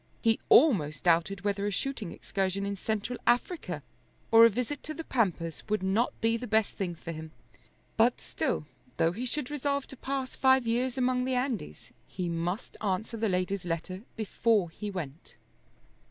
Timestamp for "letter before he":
13.63-14.89